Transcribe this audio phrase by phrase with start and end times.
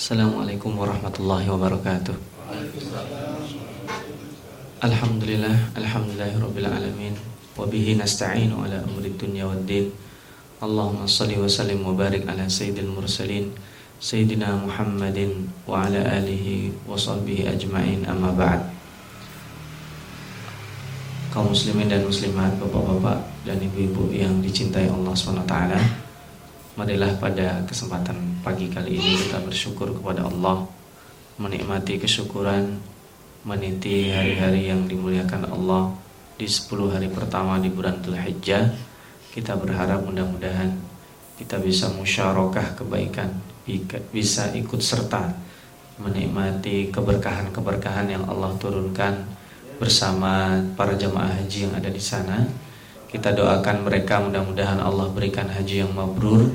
[0.00, 2.16] Assalamualaikum warahmatullahi wabarakatuh.
[4.80, 7.12] Alhamdulillah Alhamdulillahirabbil alamin.
[7.52, 9.92] Wa bihi nasta'inu ala umri dunya waddin
[10.64, 13.52] Allahumma salli wa sallim wa barik ala sayyidil mursalin
[14.00, 18.72] Sayyidina Muhammadin wa ala alihi wa sahbihi ajma'in amma ba'd.
[21.28, 26.08] Kaum muslimin dan muslimat, bapak-bapak dan ibu-ibu yang dicintai Allah SWT
[26.78, 30.70] Marilah pada kesempatan pagi kali ini kita bersyukur kepada Allah
[31.42, 32.78] Menikmati kesyukuran
[33.42, 35.90] Meniti hari-hari yang dimuliakan Allah.
[36.38, 38.70] Di 10 hari pertama di bulan Dhul Hijjah
[39.34, 40.70] Kita berharap mudah-mudahan
[41.42, 43.34] Kita bisa musyarakah kebaikan
[44.14, 45.26] Bisa ikut serta
[45.98, 49.26] Menikmati keberkahan-keberkahan yang Allah turunkan
[49.82, 52.69] Bersama para jamaah haji yang ada di sana
[53.10, 56.46] kita doakan mereka mudah-mudahan Allah berikan haji yang mabrur.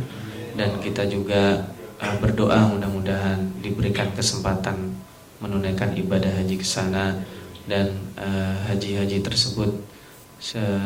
[0.55, 1.68] Dan kita juga
[1.99, 4.96] uh, berdoa mudah-mudahan diberikan kesempatan
[5.43, 7.20] menunaikan ibadah haji ke sana.
[7.68, 9.70] Dan uh, haji-haji tersebut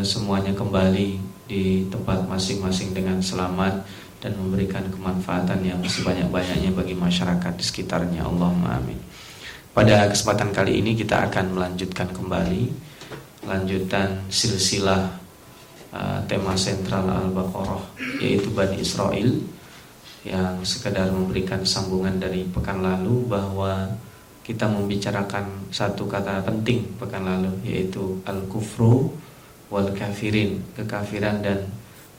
[0.05, 3.83] semuanya kembali di tempat masing-masing dengan selamat
[4.23, 8.23] dan memberikan kemanfaatan yang sebanyak-banyaknya bagi masyarakat di sekitarnya.
[8.23, 8.95] Allahumma amin.
[9.75, 12.72] Pada kesempatan kali ini kita akan melanjutkan kembali
[13.47, 15.28] lanjutan silsilah
[15.93, 17.83] uh, tema sentral Al-Baqarah
[18.21, 19.29] yaitu Bani Israel
[20.27, 23.87] yang sekedar memberikan sambungan dari pekan lalu bahwa
[24.43, 29.13] kita membicarakan satu kata penting pekan lalu yaitu al-kufru
[29.69, 31.69] wal kafirin, kekafiran dan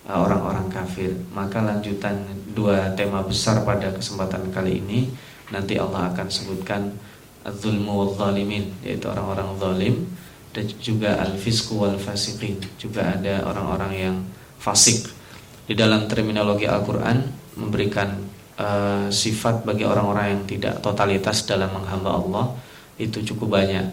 [0.06, 1.10] uh, orang-orang kafir.
[1.34, 2.22] Maka lanjutan
[2.54, 5.10] dua tema besar pada kesempatan kali ini
[5.50, 6.94] nanti Allah akan sebutkan
[7.42, 9.94] az-zulmu wal zalimin yaitu orang-orang zalim
[10.50, 14.16] dan juga al-fisku wal fasiqin juga ada orang-orang yang
[14.58, 15.06] fasik.
[15.70, 17.22] Di dalam terminologi Al-Qur'an
[17.54, 18.18] memberikan
[18.58, 22.44] uh, sifat bagi orang-orang yang tidak totalitas dalam menghamba Allah
[22.98, 23.86] itu cukup banyak.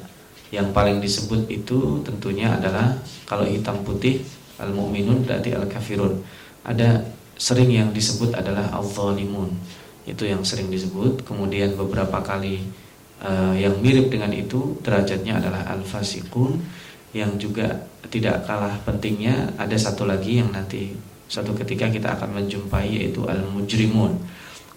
[0.49, 2.97] Yang paling disebut itu tentunya adalah
[3.29, 4.23] kalau hitam putih
[4.57, 6.23] al-mu'minun berarti al-kafirun.
[6.65, 7.05] Ada
[7.37, 9.53] sering yang disebut adalah al-zalimun.
[10.07, 11.27] Itu yang sering disebut.
[11.27, 12.65] Kemudian beberapa kali
[13.23, 16.61] uh, yang mirip dengan itu derajatnya adalah al-fasikun
[17.15, 20.93] yang juga tidak kalah pentingnya ada satu lagi yang nanti
[21.27, 24.15] suatu ketika kita akan menjumpai yaitu al-mujrimun.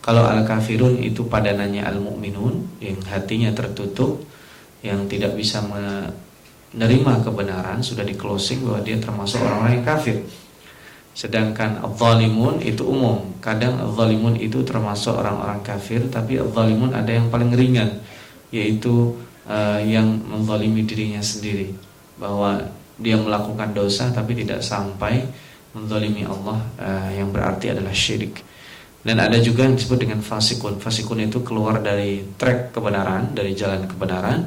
[0.01, 4.25] Kalau al-kafirun itu padanannya al-mu'minun yang hatinya tertutup
[4.81, 10.17] yang tidak bisa menerima kebenaran sudah di closing bahwa dia termasuk orang-orang yang kafir.
[11.13, 13.37] Sedangkan al-zalimun itu umum.
[13.45, 18.01] Kadang al-zalimun itu termasuk orang-orang kafir tapi al-zalimun ada yang paling ringan
[18.51, 19.15] yaitu
[19.47, 21.75] uh, yang menzalimi dirinya sendiri
[22.19, 22.61] bahwa
[23.01, 25.25] dia melakukan dosa tapi tidak sampai
[25.73, 28.43] menzalimi Allah uh, yang berarti adalah syirik.
[29.01, 30.77] Dan ada juga yang disebut dengan fasikun.
[30.77, 34.45] Fasikun itu keluar dari trek kebenaran, dari jalan kebenaran.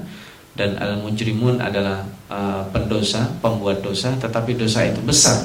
[0.53, 5.41] Dan al-mujrimun adalah uh, pendosa, pembuat dosa, tetapi dosa itu besar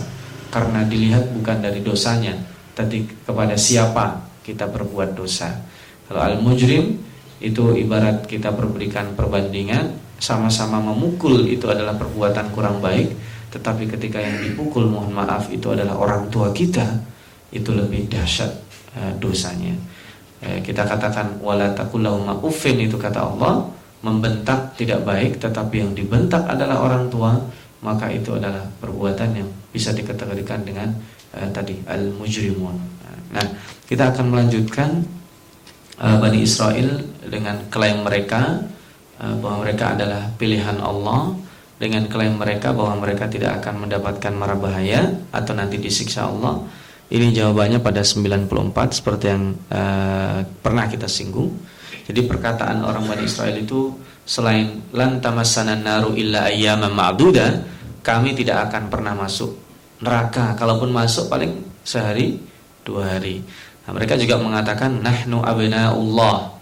[0.52, 2.36] karena dilihat bukan dari dosanya,
[2.72, 5.52] tapi kepada siapa kita berbuat dosa.
[6.08, 7.07] Kalau al-mujrim
[7.38, 13.14] itu ibarat kita berberikan perbandingan sama-sama memukul itu adalah perbuatan kurang baik
[13.48, 16.84] tetapi ketika yang dipukul mohon maaf itu adalah orang tua kita
[17.48, 18.52] itu lebih dahsyat
[18.98, 19.72] uh, dosanya.
[20.44, 23.64] Uh, kita katakan wala taqullahuma uffin itu kata Allah
[24.04, 27.34] membentak tidak baik tetapi yang dibentak adalah orang tua
[27.80, 30.92] maka itu adalah perbuatan yang bisa dikategorikan dengan
[31.32, 32.76] uh, tadi al-mujrimun.
[33.32, 33.46] Nah
[33.88, 35.08] kita akan melanjutkan
[36.04, 38.64] uh, Bani Israel dengan klaim mereka
[39.20, 41.36] uh, bahwa mereka adalah pilihan Allah
[41.78, 46.66] dengan klaim mereka bahwa mereka tidak akan mendapatkan mara bahaya atau nanti disiksa Allah.
[47.08, 48.50] Ini jawabannya pada 94
[48.92, 51.56] seperti yang uh, pernah kita singgung.
[52.04, 53.96] Jadi perkataan orang Bani Israel itu
[54.28, 57.64] selain lan tamassana naru illa ayyaman ma'duda,
[58.04, 59.56] kami tidak akan pernah masuk
[60.04, 60.52] neraka.
[60.52, 62.36] Kalaupun masuk paling sehari,
[62.84, 63.40] dua hari.
[63.88, 66.57] Nah, mereka juga mengatakan nahnu abnaullah.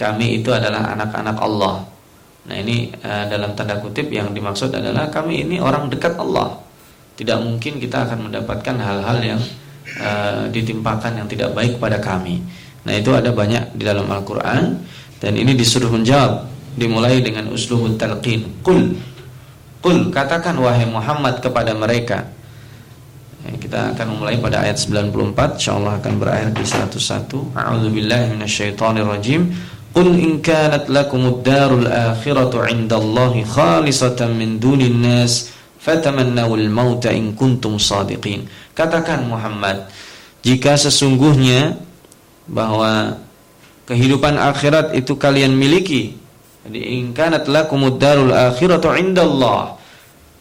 [0.00, 1.84] Kami itu adalah anak-anak Allah.
[2.48, 6.56] Nah, ini uh, dalam tanda kutip yang dimaksud adalah kami ini orang dekat Allah.
[7.20, 9.40] Tidak mungkin kita akan mendapatkan hal-hal yang
[10.00, 12.40] uh, ditimpakan yang tidak baik pada kami.
[12.88, 14.80] Nah, itu ada banyak di dalam Al-Qur'an
[15.20, 16.48] dan ini disuruh menjawab
[16.80, 18.64] dimulai dengan uslubut talqin.
[18.64, 18.96] Qul
[19.84, 22.24] Qul katakan wahai Muhammad kepada mereka
[23.40, 29.48] Ya, kita akan memulai pada ayat 94 insyaallah akan berakhir di 101 a'udzubillahi minasyaitonirrajim
[29.90, 35.50] qul in kanat lakumud darul akhiratu 'indallahi khalisatan min dunin nas
[35.80, 38.46] fatamannawul mauta in kuntum shadiqin
[38.76, 39.90] katakan Muhammad
[40.40, 41.76] jika sesungguhnya
[42.48, 43.20] bahwa
[43.90, 46.14] kehidupan akhirat itu kalian miliki.
[46.62, 49.74] Jadi in kanat lakumud darul akhiratu indallah.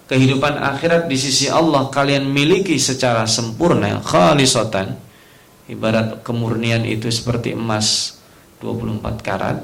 [0.10, 4.98] Kehidupan akhirat di sisi Allah kalian miliki secara sempurna, khalisatan.
[5.70, 8.18] Ibarat kemurnian itu seperti emas
[8.62, 9.58] 24 karat.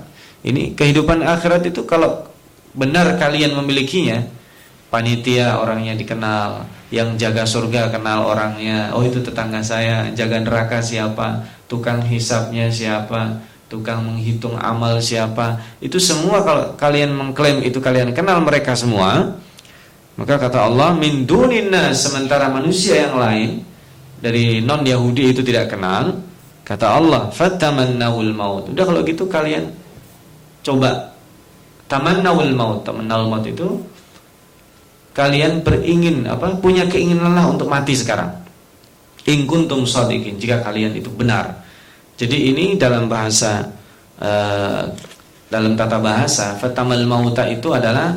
[0.45, 2.27] Ini kehidupan akhirat itu kalau
[2.75, 4.23] benar kalian memilikinya,
[4.91, 11.43] panitia orangnya dikenal, yang jaga surga kenal orangnya, oh itu tetangga saya, jaga neraka siapa,
[11.65, 18.37] tukang hisapnya siapa, tukang menghitung amal siapa, itu semua kalau kalian mengklaim itu kalian kenal
[18.45, 19.35] mereka semua,
[20.15, 21.27] maka kata Allah min
[21.91, 23.65] sementara manusia yang lain
[24.21, 26.21] dari non Yahudi itu tidak kenal,
[26.65, 28.63] kata Allah fatamannawul maut.
[28.73, 29.69] Udah kalau gitu kalian
[30.65, 31.13] coba
[31.85, 33.79] tamannawul maut, tamannawul maut itu
[35.15, 38.33] kalian beringin apa punya keinginan lah untuk mati sekarang.
[39.29, 41.65] In kuntum shadiqin jika kalian itu benar
[42.15, 43.67] jadi ini dalam bahasa
[44.23, 44.87] uh,
[45.51, 48.15] dalam tata bahasa fatamal mauta itu adalah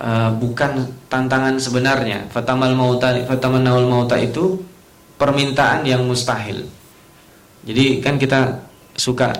[0.00, 2.24] uh, bukan tantangan sebenarnya.
[2.32, 4.56] Fatamal mauta fatamal naul mauta itu
[5.20, 6.64] permintaan yang mustahil.
[7.64, 8.60] Jadi kan kita
[8.94, 9.32] suka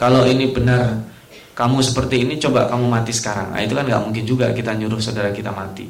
[0.00, 0.96] kalau ini benar
[1.52, 3.52] kamu seperti ini coba kamu mati sekarang.
[3.52, 5.84] Nah, itu kan nggak mungkin juga kita nyuruh saudara kita mati.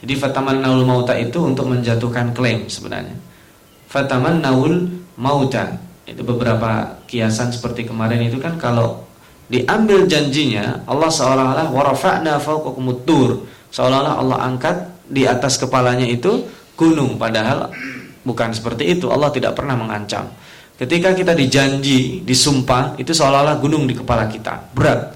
[0.00, 3.12] Jadi fataman naul mauta itu untuk menjatuhkan klaim sebenarnya.
[3.84, 4.88] Fataman naul
[5.20, 5.76] mauta
[6.08, 9.04] itu beberapa kiasan seperti kemarin itu kan kalau
[9.52, 13.04] diambil janjinya Allah seolah-olah warafa'na fawqakumut
[13.70, 17.68] seolah-olah Allah angkat di atas kepalanya itu gunung padahal
[18.24, 20.30] bukan seperti itu Allah tidak pernah mengancam
[20.80, 25.12] ketika kita dijanji disumpah itu seolah-olah gunung di kepala kita berat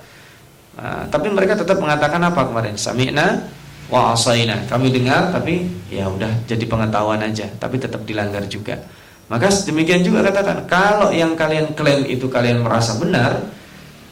[0.77, 3.49] nah, tapi mereka tetap mengatakan apa kemarin sami'na
[3.89, 8.77] wa asaina kami dengar tapi ya udah jadi pengetahuan aja tapi tetap dilanggar juga
[9.25, 13.41] maka demikian juga katakan kalau yang kalian klaim itu kalian merasa benar,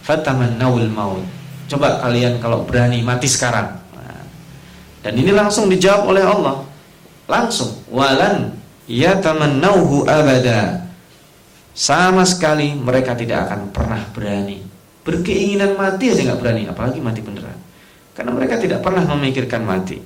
[0.03, 1.25] fatamannawul maut.
[1.69, 3.77] Coba kalian kalau berani mati sekarang.
[3.93, 4.25] Nah,
[5.05, 6.57] dan ini langsung dijawab oleh Allah.
[7.29, 8.57] Langsung walan
[8.89, 10.82] yatamannauhu abada.
[11.73, 14.61] Sama sekali mereka tidak akan pernah berani.
[15.03, 17.59] Berkeinginan mati aja nggak berani, apalagi mati beneran.
[18.13, 19.99] Karena mereka tidak pernah memikirkan mati.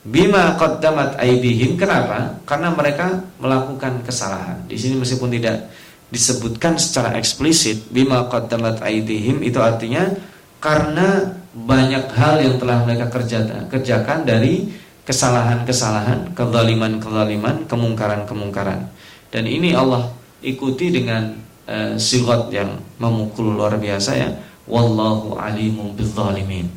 [0.00, 2.40] Bima qaddamat aidihim kenapa?
[2.48, 4.64] Karena mereka melakukan kesalahan.
[4.64, 5.68] Di sini meskipun tidak
[6.08, 10.08] disebutkan secara eksplisit bima qaddamat aidihim itu artinya
[10.56, 14.70] karena banyak hal yang telah mereka kerjakan, kerjakan dari
[15.04, 18.86] kesalahan-kesalahan, kezaliman-kezaliman, kemungkaran-kemungkaran.
[19.30, 20.06] Dan ini Allah
[20.40, 21.36] ikuti dengan
[21.68, 24.30] uh, sigot yang memukul luar biasa ya.
[24.70, 26.68] Wallahu alimun bizzalimin.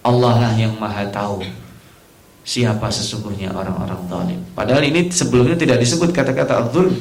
[0.00, 1.44] Allah lah yang Maha tahu
[2.44, 4.40] siapa sesungguhnya orang-orang zalim.
[4.56, 6.96] Padahal ini sebelumnya tidak disebut kata-kata adzulm.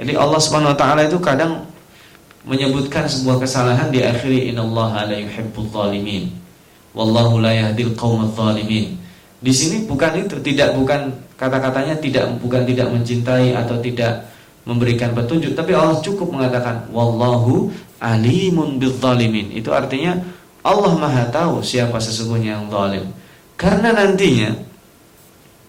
[0.00, 1.68] Jadi Allah Subhanahu wa taala itu kadang
[2.48, 6.32] menyebutkan sebuah kesalahan di akhir innallaha la yuhibbul zalimin.
[6.96, 8.96] Wallahu la yahdil qaumadz zalimin.
[9.40, 14.28] Di sini bukan itu, tidak bukan kata-katanya tidak bukan tidak mencintai atau tidak
[14.68, 19.52] memberikan petunjuk, tapi Allah cukup mengatakan wallahu alimun bizzalimin.
[19.56, 20.20] Itu artinya
[20.60, 23.04] Allah Maha tahu siapa sesungguhnya yang zalim.
[23.56, 24.52] Karena nantinya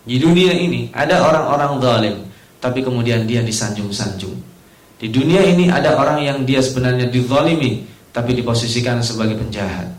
[0.03, 2.15] di dunia ini ada orang-orang zalim,
[2.59, 4.35] tapi kemudian dia disanjung-sanjung.
[5.01, 9.89] Di dunia ini ada orang yang dia sebenarnya dizalimi, tapi diposisikan sebagai penjahat.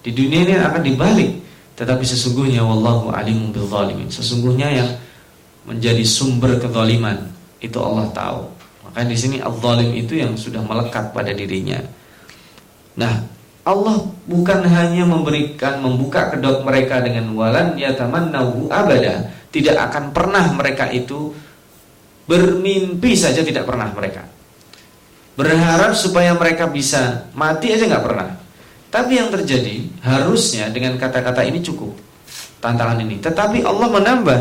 [0.00, 1.30] Di dunia ini akan dibalik,
[1.76, 4.08] tetapi sesungguhnya wallahu alimun bil zalimin.
[4.08, 4.90] Sesungguhnya yang
[5.66, 7.35] menjadi sumber kezaliman
[7.66, 8.40] itu Allah tahu.
[8.86, 11.82] Maka di sini al-zalim itu yang sudah melekat pada dirinya.
[12.96, 13.26] Nah,
[13.66, 13.98] Allah
[14.30, 21.34] bukan hanya memberikan membuka kedok mereka dengan walan yatamannahu abada, tidak akan pernah mereka itu
[22.30, 24.22] bermimpi saja tidak pernah mereka.
[25.34, 28.30] Berharap supaya mereka bisa mati aja nggak pernah.
[28.88, 31.92] Tapi yang terjadi harusnya dengan kata-kata ini cukup
[32.62, 33.18] tantangan ini.
[33.20, 34.38] Tetapi Allah menambah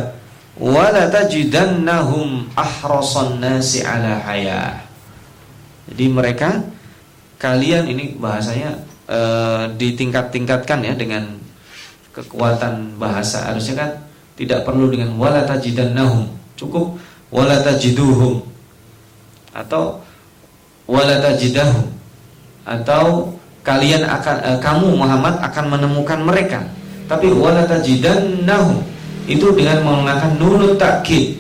[0.56, 4.88] wala tajidannahum ahrasan nasi ala haya.
[5.92, 6.50] Jadi mereka
[7.38, 9.20] kalian ini bahasanya e,
[9.76, 11.38] ditingkat-tingkatkan ya dengan
[12.16, 13.52] kekuatan bahasa.
[13.52, 13.92] Harusnya kan
[14.40, 16.32] tidak perlu dengan wala tajidannahum.
[16.56, 16.98] Cukup
[17.30, 18.42] wala tajiduhum.
[19.52, 20.02] Atau
[20.88, 21.92] wala tajidahum.
[22.66, 26.60] Atau kalian akan e, kamu Muhammad akan menemukan mereka.
[27.06, 28.95] Tapi wala tajidannahum
[29.26, 31.38] itu dengan menggunakan nunut takkid.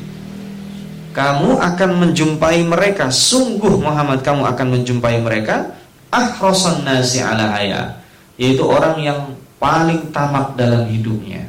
[1.15, 3.07] Kamu akan menjumpai mereka.
[3.07, 5.71] Sungguh Muhammad kamu akan menjumpai mereka.
[6.11, 8.01] Ahrosan nasi ala haya.
[8.35, 9.19] Yaitu orang yang
[9.61, 11.45] paling tamak dalam hidupnya.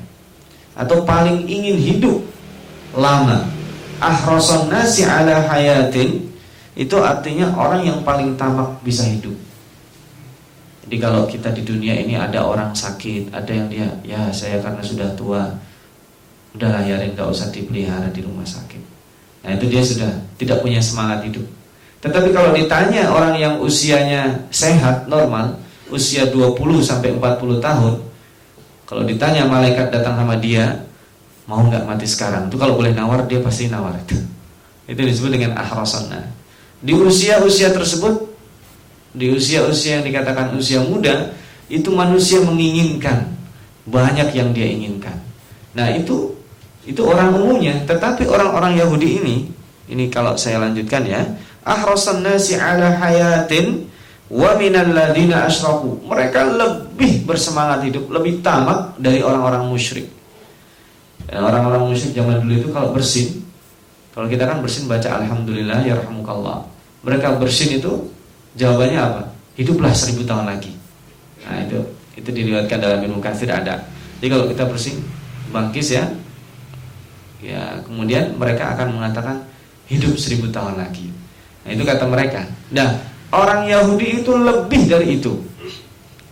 [0.78, 2.22] Atau paling ingin hidup
[2.94, 3.42] lama.
[3.98, 6.22] Ahrosan nasi ala hayatin.
[6.76, 9.34] Itu artinya orang yang paling tamak bisa hidup.
[10.86, 14.78] Jadi kalau kita di dunia ini ada orang sakit, ada yang dia, ya saya karena
[14.86, 15.50] sudah tua,
[16.56, 18.80] udah layarin nggak usah dipelihara di rumah sakit.
[19.44, 20.10] Nah itu dia sudah
[20.40, 21.44] tidak punya semangat hidup.
[22.00, 25.60] Tetapi kalau ditanya orang yang usianya sehat, normal,
[25.92, 27.94] usia 20 sampai 40 tahun,
[28.88, 30.86] kalau ditanya malaikat datang sama dia,
[31.44, 32.48] mau nggak mati sekarang?
[32.48, 34.16] Itu kalau boleh nawar dia pasti nawar itu.
[34.90, 36.30] Itu disebut dengan ahrasana.
[36.78, 38.36] Di usia-usia tersebut
[39.16, 41.32] di usia-usia yang dikatakan usia muda
[41.72, 43.32] itu manusia menginginkan
[43.88, 45.16] banyak yang dia inginkan.
[45.72, 46.35] Nah, itu
[46.86, 49.36] itu orang umumnya, tetapi orang-orang Yahudi ini
[49.90, 51.22] ini kalau saya lanjutkan ya,
[51.66, 53.90] ahrasan nasi ala hayatin
[54.30, 56.02] wa minal ladina asyraku.
[56.06, 60.06] Mereka lebih bersemangat hidup, lebih tamak dari orang-orang musyrik.
[61.26, 63.42] Orang-orang musyrik zaman dulu itu kalau bersin,
[64.14, 66.62] kalau kita kan bersin baca alhamdulillah ya rahmukallah.
[67.02, 68.14] Mereka bersin itu
[68.56, 69.22] Jawabannya apa?
[69.60, 70.72] Hiduplah seribu tahun lagi.
[71.44, 71.78] Nah itu
[72.16, 73.84] itu diriwayatkan dalam ilmu kafir ada.
[74.18, 74.96] Jadi kalau kita bersih
[75.52, 76.08] bangkis ya,
[77.40, 79.36] ya kemudian mereka akan mengatakan
[79.86, 81.08] hidup seribu tahun lagi.
[81.66, 82.46] Nah itu kata mereka.
[82.70, 82.98] Nah
[83.34, 85.32] orang Yahudi itu lebih dari itu.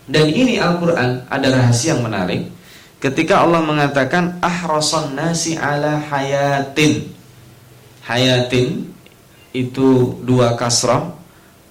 [0.05, 2.53] Dan ini Al-Quran ada rahasia yang menarik.
[3.01, 7.09] Ketika Allah mengatakan ahrasan nasi ala hayatin.
[8.05, 8.93] Hayatin
[9.57, 11.09] itu dua kasrah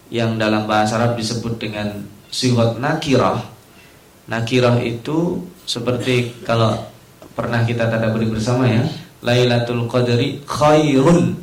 [0.09, 3.41] yang dalam bahasa Arab disebut dengan sigot nakirah.
[4.29, 6.79] Nakirah itu seperti kalau
[7.33, 8.85] pernah kita tadaburi bersama ya,
[9.23, 11.39] Lailatul Qadri khairun.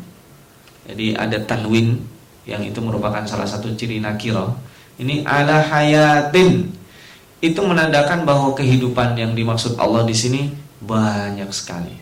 [0.85, 1.97] Jadi ada tanwin
[2.45, 4.53] yang itu merupakan salah satu ciri nakirah.
[5.01, 6.69] Ini ala hayatin.
[7.41, 10.53] Itu menandakan bahwa kehidupan yang dimaksud Allah di sini
[10.85, 11.97] banyak sekali.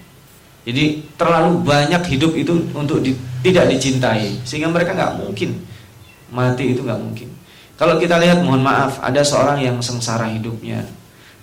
[0.66, 3.14] Jadi terlalu banyak hidup itu untuk di,
[3.46, 5.62] tidak dicintai sehingga mereka nggak mungkin
[6.32, 7.28] mati itu nggak mungkin.
[7.78, 10.82] Kalau kita lihat, mohon maaf, ada seorang yang sengsara hidupnya,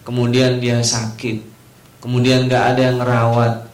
[0.04, 1.40] kemudian dia sakit,
[2.04, 3.65] kemudian nggak ada yang ngerawat,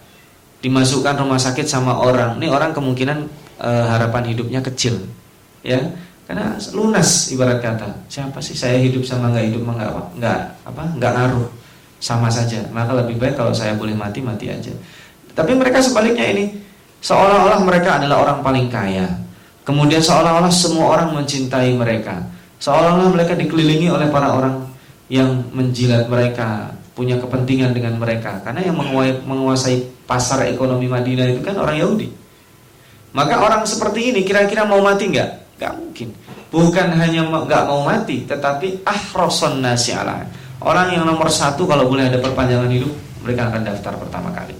[0.62, 2.38] dimasukkan rumah sakit sama orang.
[2.38, 3.18] Ini orang kemungkinan
[3.58, 5.01] e, harapan hidupnya kecil,
[5.65, 5.82] ya,
[6.30, 8.06] karena lunas ibarat kata.
[8.08, 9.91] Siapa sih saya hidup sama nggak hidup nggak
[10.22, 11.48] nggak apa, nggak ngaruh,
[11.98, 12.62] sama saja.
[12.70, 14.72] Maka lebih baik kalau saya boleh mati mati aja.
[15.34, 16.46] Tapi mereka sebaliknya ini,
[17.01, 19.22] seolah-olah mereka adalah orang paling kaya
[19.62, 22.18] Kemudian seolah-olah semua orang mencintai mereka.
[22.58, 24.65] Seolah-olah mereka dikelilingi oleh para orang
[25.06, 28.43] yang menjilat mereka, punya kepentingan dengan mereka.
[28.43, 28.75] Karena yang
[29.24, 32.07] menguasai pasar ekonomi Madinah itu kan orang Yahudi.
[33.12, 35.60] Maka orang seperti ini kira-kira mau mati nggak?
[35.60, 36.10] Gak mungkin.
[36.51, 39.95] Bukan hanya nggak mau mati, tetapi ahroson nasi
[40.62, 42.91] Orang yang nomor satu kalau boleh ada perpanjangan hidup,
[43.24, 44.53] mereka akan daftar pertama kali.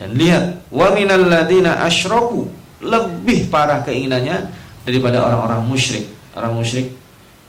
[0.00, 2.48] Dan lihat, wa minal ladina asyraku
[2.82, 4.50] lebih parah keinginannya
[4.82, 6.10] daripada orang-orang musyrik.
[6.34, 6.90] Orang musyrik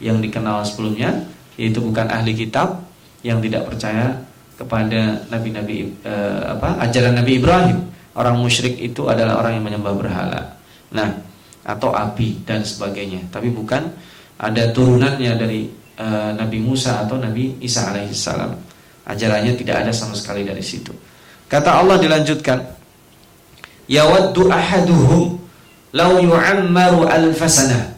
[0.03, 1.23] yang dikenal sebelumnya
[1.55, 2.82] yaitu bukan ahli kitab
[3.23, 4.19] yang tidak percaya
[4.53, 7.79] kepada nabi-nabi eh, apa ajaran Nabi Ibrahim.
[8.13, 10.61] Orang musyrik itu adalah orang yang menyembah berhala.
[10.93, 11.09] Nah,
[11.65, 13.25] atau api dan sebagainya.
[13.33, 13.89] Tapi bukan
[14.37, 15.65] ada turunannya dari
[15.97, 18.53] eh, Nabi Musa atau Nabi Isa alaihissalam.
[19.09, 20.93] Ajarannya tidak ada sama sekali dari situ.
[21.49, 22.61] Kata Allah dilanjutkan,
[23.89, 25.43] yawaddu ahaduhum
[25.93, 27.93] law yu'ammaru alfasana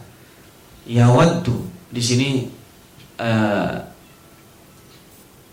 [0.84, 1.56] yawaddu
[1.88, 2.30] di sini
[3.18, 3.80] uh,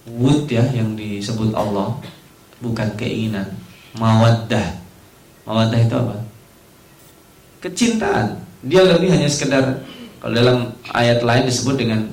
[0.07, 1.95] wud ya yang disebut Allah
[2.59, 3.47] bukan keinginan.
[3.99, 4.79] Mawaddah.
[5.45, 6.15] Mawaddah itu apa?
[7.61, 8.39] Kecintaan.
[8.63, 9.83] Dia lebih hanya sekedar
[10.23, 10.57] kalau dalam
[10.95, 12.07] ayat lain disebut dengan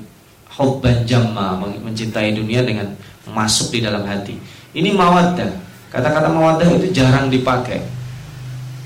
[0.58, 2.90] hubban jamma mencintai dunia dengan
[3.30, 4.34] masuk di dalam hati.
[4.74, 5.50] Ini mawaddah.
[5.94, 7.82] Kata-kata mawaddah itu jarang dipakai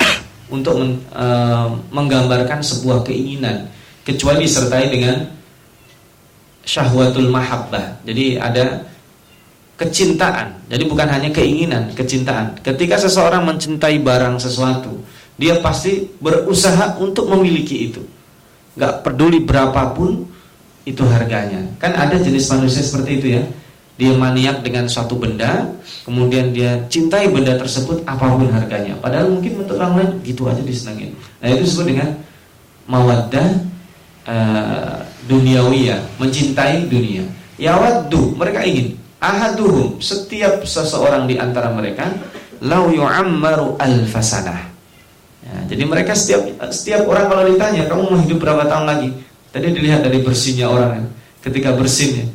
[0.55, 1.27] untuk men, e,
[1.93, 3.69] menggambarkan sebuah keinginan
[4.05, 5.25] kecuali disertai dengan
[6.65, 8.05] syahwatul mahabbah.
[8.05, 8.85] Jadi ada
[9.75, 10.55] kecintaan.
[10.71, 12.59] Jadi bukan hanya keinginan, kecintaan.
[12.63, 15.03] Ketika seseorang mencintai barang sesuatu,
[15.35, 18.03] dia pasti berusaha untuk memiliki itu.
[18.79, 20.27] Gak peduli berapapun
[20.87, 21.63] itu harganya.
[21.83, 23.43] Kan ada jenis manusia seperti itu ya
[23.95, 25.71] dia maniak dengan suatu benda,
[26.03, 28.99] kemudian dia cintai benda tersebut apa pun harganya.
[28.99, 31.15] Padahal mungkin untuk orang lain gitu aja disenangin.
[31.39, 32.09] Nah itu disebut dengan
[32.91, 33.49] mawaddah
[34.27, 34.99] uh,
[35.31, 37.23] duniawi ya, mencintai dunia.
[37.55, 42.13] Yawaddu, mereka ingin ahaduhum setiap seseorang di antara mereka
[42.61, 44.69] lau yu'ammaru alfasanah.
[45.45, 49.09] Ya, jadi mereka setiap setiap orang kalau ditanya kamu mau hidup berapa tahun lagi?
[49.49, 51.05] Tadi dilihat dari bersihnya orang ya.
[51.45, 52.29] Ketika bersihnya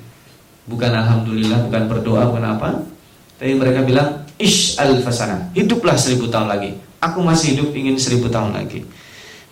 [0.70, 2.70] bukan alhamdulillah, bukan berdoa, bukan apa.
[3.42, 6.78] Tapi mereka bilang, ish al fasana, hiduplah seribu tahun lagi.
[7.02, 8.86] Aku masih hidup ingin seribu tahun lagi.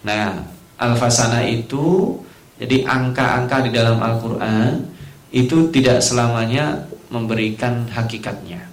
[0.05, 0.45] Nah,
[0.77, 2.17] al fasana itu
[2.57, 4.81] Jadi angka-angka di dalam Al-Quran
[5.29, 8.67] itu tidak selamanya memberikan hakikatnya.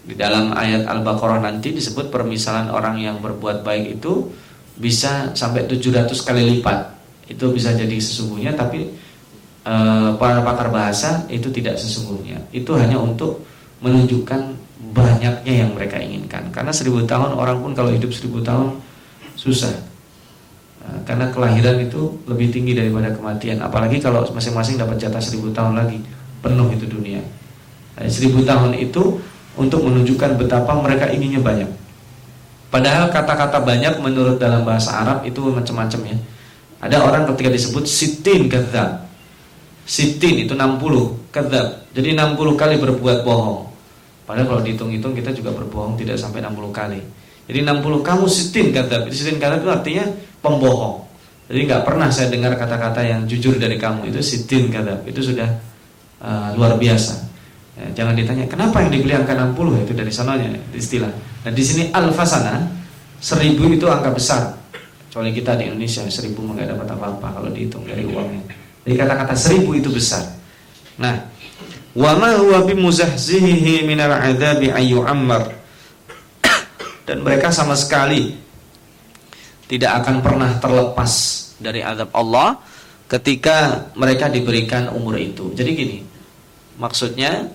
[0.00, 4.32] Di dalam ayat Al-Baqarah nanti disebut permisalan orang yang berbuat baik itu
[4.80, 6.96] bisa sampai 700 kali lipat.
[7.28, 8.90] Itu bisa jadi sesungguhnya tapi
[9.62, 9.74] e,
[10.16, 12.40] para pakar bahasa itu tidak sesungguhnya.
[12.50, 13.44] Itu hanya untuk
[13.84, 14.40] menunjukkan
[14.96, 16.48] banyaknya yang mereka inginkan.
[16.48, 18.80] Karena seribu tahun orang pun kalau hidup seribu tahun
[19.36, 19.90] susah
[20.80, 23.60] Nah, karena kelahiran itu lebih tinggi daripada kematian.
[23.60, 26.00] Apalagi kalau masing-masing dapat jatah seribu tahun lagi,
[26.40, 27.20] penuh itu dunia.
[27.96, 29.20] Nah, seribu tahun itu
[29.60, 31.70] untuk menunjukkan betapa mereka inginnya banyak.
[32.70, 36.16] Padahal kata-kata banyak menurut dalam bahasa Arab itu macam-macam ya.
[36.80, 39.10] Ada orang ketika disebut sitin kata
[39.90, 43.66] Sitin itu 60 kata Jadi 60 kali berbuat bohong.
[44.22, 47.02] Padahal kalau dihitung-hitung kita juga berbohong tidak sampai 60 kali.
[47.50, 50.06] Jadi 60 kamu sitin kata Sitin kata itu artinya
[50.38, 51.10] pembohong.
[51.50, 55.50] Jadi nggak pernah saya dengar kata-kata yang jujur dari kamu itu sitin kata itu sudah
[56.20, 57.14] uh, luar biasa.
[57.80, 61.12] Ya, jangan ditanya kenapa yang dibeli angka 60 itu dari sananya istilah.
[61.46, 62.68] Nah di sini alfasana
[63.20, 64.42] seribu itu angka besar.
[65.08, 68.44] Kecuali kita di Indonesia seribu nggak dapat apa-apa kalau dihitung dari uangnya.
[68.86, 70.22] Jadi kata-kata seribu itu besar.
[71.00, 71.16] Nah,
[71.96, 75.60] wa ma huwa bimuzahzihi minal adabi ayyu'ammar
[77.08, 78.38] dan mereka sama sekali
[79.66, 81.12] tidak akan pernah terlepas
[81.58, 82.58] dari azab Allah
[83.10, 85.50] ketika mereka diberikan umur itu.
[85.50, 85.98] Jadi gini,
[86.80, 87.52] maksudnya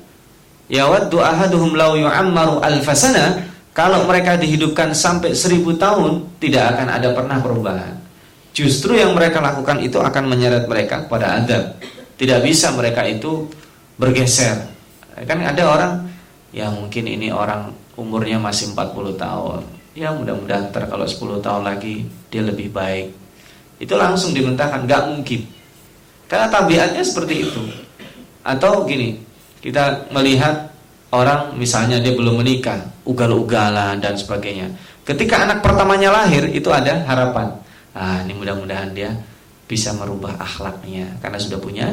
[0.70, 7.38] yawaddu ahaduhum law yu'ammaru alfasana kalau mereka dihidupkan sampai seribu tahun tidak akan ada pernah
[7.42, 7.94] perubahan.
[8.56, 11.76] Justru yang mereka lakukan itu akan menyeret mereka pada adab.
[12.16, 13.52] Tidak bisa mereka itu
[14.00, 14.72] bergeser.
[15.28, 15.94] Kan ada orang
[16.56, 19.62] yang mungkin ini orang umurnya masih 40 tahun
[19.96, 23.16] ya mudah-mudahan ntar kalau 10 tahun lagi dia lebih baik
[23.80, 25.48] itu langsung dimentahkan nggak mungkin
[26.28, 27.64] karena tabiatnya seperti itu
[28.46, 29.18] atau gini
[29.60, 30.70] kita melihat
[31.10, 32.78] orang misalnya dia belum menikah
[33.10, 34.70] ugal-ugalan dan sebagainya
[35.02, 37.50] ketika anak pertamanya lahir itu ada harapan
[37.98, 39.10] ah ini mudah-mudahan dia
[39.66, 41.90] bisa merubah akhlaknya karena sudah punya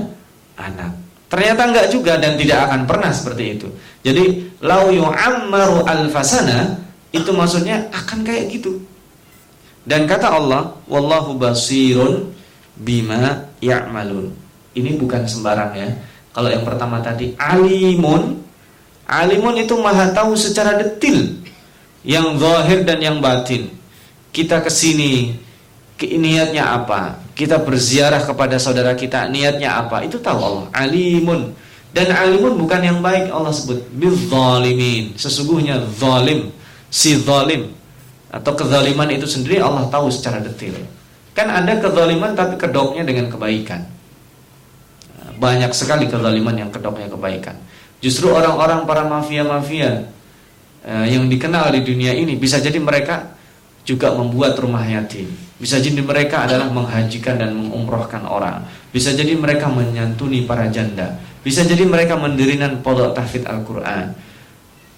[0.60, 0.92] anak
[1.32, 3.68] Ternyata enggak juga dan tidak akan pernah seperti itu.
[4.04, 6.76] Jadi lau yu'ammaru alfasana
[7.08, 8.76] itu maksudnya akan kayak gitu.
[9.88, 12.36] Dan kata Allah, wallahu basirun
[12.76, 14.28] bima ya'malun.
[14.76, 15.88] Ini bukan sembarang ya.
[16.32, 18.40] Kalau yang pertama tadi alimun,
[19.04, 21.44] alimun itu maha tahu secara detil
[22.02, 23.68] yang zahir dan yang batin.
[24.32, 25.36] Kita ke sini
[26.02, 27.20] niatnya apa?
[27.32, 30.04] kita berziarah kepada saudara kita niatnya apa?
[30.04, 30.64] Itu tahu Allah.
[30.72, 31.52] Alimun.
[31.92, 33.84] Dan alimun bukan yang baik Allah sebut.
[33.92, 36.52] Bizzalimin sesungguhnya zalim.
[36.88, 37.72] Si zalim.
[38.32, 40.80] Atau kezaliman itu sendiri Allah tahu secara detail
[41.32, 43.88] kan ada kezaliman tapi kedoknya dengan kebaikan
[45.38, 47.56] banyak sekali kezaliman yang kedoknya kebaikan
[48.02, 50.10] justru orang-orang para mafia-mafia
[50.82, 53.32] eh, yang dikenal di dunia ini bisa jadi mereka
[53.82, 55.26] juga membuat rumah yatim.
[55.58, 58.66] Bisa jadi mereka adalah menghajikan dan mengumrohkan orang.
[58.90, 61.18] Bisa jadi mereka menyantuni para janda.
[61.42, 64.14] Bisa jadi mereka mendirikan pondok tahfidz Al-Quran.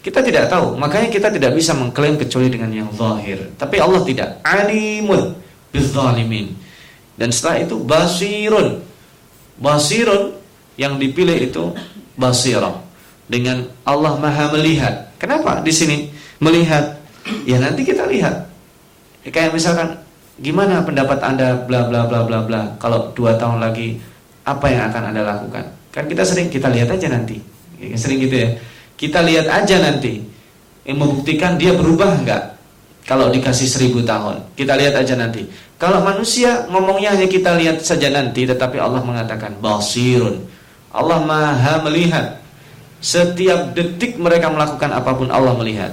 [0.05, 3.57] Kita tidak tahu, makanya kita tidak bisa mengklaim kecuali dengan yang zahir.
[3.57, 4.29] Tapi Allah tidak.
[4.45, 5.33] Alimun
[5.73, 6.53] bizzalimin.
[7.17, 8.84] Dan setelah itu basirun.
[9.59, 10.35] Basirun
[10.75, 11.75] yang dipilih itu
[12.19, 12.83] basirah.
[13.25, 15.15] Dengan Allah Maha melihat.
[15.17, 16.13] Kenapa di sini?
[16.43, 17.01] Melihat?
[17.49, 18.51] Ya nanti kita lihat.
[19.25, 19.97] Kayak misalkan
[20.37, 22.63] gimana pendapat anda bla bla bla bla bla.
[22.77, 23.97] Kalau dua tahun lagi
[24.45, 25.65] apa yang akan anda lakukan?
[25.89, 27.41] Kan kita sering kita lihat aja nanti.
[27.97, 28.51] Sering gitu ya.
[28.95, 30.21] Kita lihat aja nanti.
[30.85, 32.54] Yang membuktikan dia berubah enggak
[33.05, 35.45] kalau dikasih seribu tahun kita lihat aja nanti
[35.77, 40.45] kalau manusia ngomongnya hanya kita lihat saja nanti tetapi Allah mengatakan basirun
[40.95, 42.41] Allah maha melihat
[43.05, 45.93] setiap detik mereka melakukan apa pun Allah melihat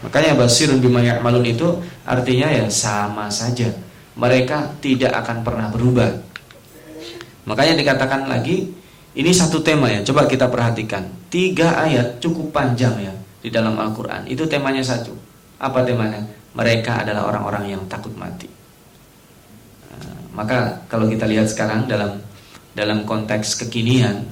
[0.00, 1.68] Makanya basirun bima ya'malun itu
[2.08, 3.68] artinya ya sama saja.
[4.16, 6.08] Mereka tidak akan pernah berubah.
[7.44, 8.68] Makanya dikatakan lagi
[9.16, 10.00] ini satu tema ya.
[10.04, 11.04] Coba kita perhatikan.
[11.28, 13.12] Tiga ayat cukup panjang ya
[13.44, 14.24] di dalam Al-Qur'an.
[14.24, 15.12] Itu temanya satu.
[15.60, 16.24] Apa temanya?
[16.50, 18.50] Mereka adalah orang-orang yang takut mati.
[19.90, 22.18] Nah, maka kalau kita lihat sekarang dalam
[22.74, 24.26] dalam konteks kekinian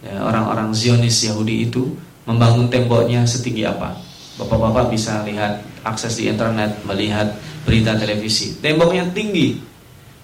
[0.00, 1.92] ya, orang-orang Zionis Yahudi itu
[2.24, 3.96] membangun temboknya setinggi apa?
[4.40, 7.36] Bapak-bapak bisa lihat akses di internet, melihat
[7.68, 8.56] berita televisi.
[8.56, 9.60] Temboknya tinggi,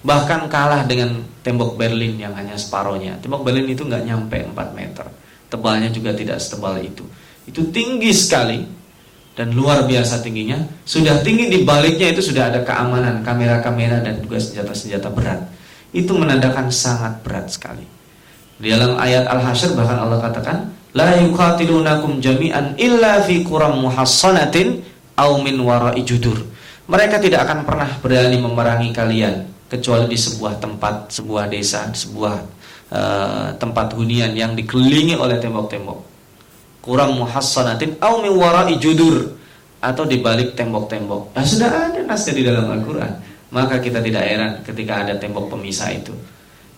[0.01, 3.21] bahkan kalah dengan tembok Berlin yang hanya separohnya.
[3.21, 5.05] Tembok Berlin itu nggak nyampe 4 meter,
[5.53, 7.05] tebalnya juga tidak setebal itu.
[7.45, 8.65] Itu tinggi sekali
[9.37, 10.57] dan luar biasa tingginya.
[10.81, 15.41] Sudah tinggi di baliknya itu sudah ada keamanan, kamera-kamera dan juga senjata-senjata berat.
[15.95, 17.81] itu menandakan sangat berat sekali.
[18.59, 24.83] Di dalam ayat Al-Hasyr bahkan Allah katakan, la yuqatilunakum jami'an illa fi quram muhassanatin
[25.15, 26.43] aw min wara'i judur.
[26.91, 32.35] Mereka tidak akan pernah berani memerangi kalian kecuali di sebuah tempat, sebuah desa, sebuah
[32.91, 36.16] uh, tempat hunian yang dikelilingi oleh tembok-tembok.
[36.87, 39.35] Quram muhassanatin aw min wara'i judur
[39.83, 41.35] atau di balik tembok-tembok.
[41.35, 43.11] Nah, sudah ada nasnya di dalam Al-Qur'an.
[43.51, 46.15] Maka kita tidak heran ketika ada tembok pemisah itu.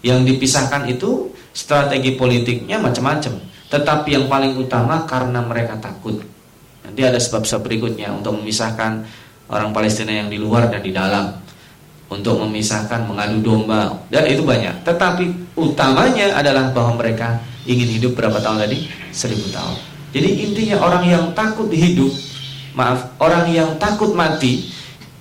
[0.02, 3.38] Yang dipisahkan itu strategi politiknya macam-macam.
[3.70, 6.18] Tetapi yang paling utama karena mereka takut.
[6.82, 9.06] Nanti ada sebab-sebab berikutnya untuk memisahkan
[9.54, 11.38] orang Palestina yang di luar dan di dalam.
[12.10, 14.82] Untuk memisahkan mengadu domba dan itu banyak.
[14.82, 17.38] Tetapi utamanya adalah bahwa mereka
[17.70, 18.90] ingin hidup berapa tahun tadi?
[19.14, 19.89] Seribu tahun.
[20.10, 22.10] Jadi intinya orang yang takut hidup
[22.74, 24.70] maaf, orang yang takut mati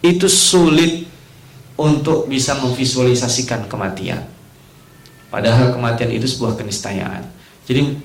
[0.00, 1.04] itu sulit
[1.78, 4.24] untuk bisa memvisualisasikan kematian.
[5.28, 7.22] Padahal kematian itu sebuah keniscayaan.
[7.68, 8.00] Jadi